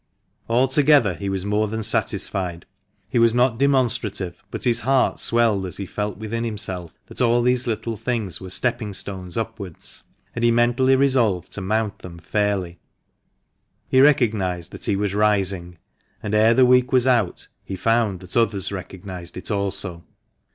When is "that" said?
7.05-7.21, 14.71-14.85, 18.21-18.35